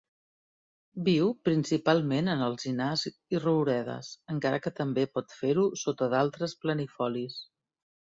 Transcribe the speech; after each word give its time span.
Viu 1.07 1.27
principalment 1.49 2.31
en 2.33 2.41
alzinars 2.45 3.03
i 3.37 3.41
rouredes, 3.43 4.09
encara 4.37 4.61
que 4.63 4.73
també 4.81 5.03
pot 5.19 5.37
fer-ho 5.43 5.67
sota 5.83 6.09
d'altres 6.15 6.57
planifolis. 6.65 7.37